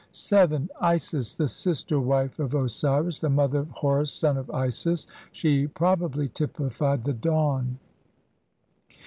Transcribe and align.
7. 0.13 0.67
Isis, 0.81 1.35
the 1.35 1.47
sister 1.47 1.99
wife 1.99 2.39
of 2.39 2.55
Osiris 2.55 3.23
and 3.23 3.35
mother 3.35 3.59
of 3.59 3.69
"Horus 3.69 4.11
son 4.11 4.35
of 4.35 4.49
Isis"; 4.49 5.05
she 5.31 5.67
probably 5.67 6.27
typified 6.27 7.03
the 7.03 7.13
dawn. 7.13 7.77